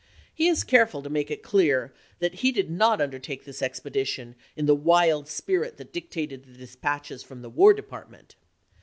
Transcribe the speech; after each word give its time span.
He 0.33 0.47
is 0.47 0.63
careful 0.63 1.03
to 1.03 1.11
make 1.11 1.29
it 1.29 1.43
clear 1.43 1.93
that 2.17 2.33
he 2.41 2.51
did 2.51 2.71
not 2.71 2.99
undertake 2.99 3.45
this 3.45 3.61
expedition 3.61 4.33
in 4.55 4.65
the" 4.65 4.73
wild 4.93 5.27
spirit 5.27 5.77
that 5.77 5.93
dictated 5.93 6.43
the 6.43 6.57
dispatches 6.57 7.21
from 7.21 7.43
the 7.43 7.51
War 7.51 7.71
Department." 7.71 8.33